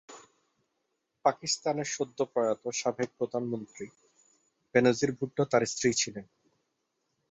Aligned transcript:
পাকিস্তানের 1.25 1.87
সদ্য 1.87 2.19
প্রয়াত 2.25 2.63
সাবেক 2.71 3.09
প্রধানমন্ত্রী 3.17 3.85
বেনজির 4.75 5.11
ভুট্টো 5.11 5.43
তার 5.45 5.63
স্ত্রী 5.65 5.89
ছিলেন। 5.93 6.25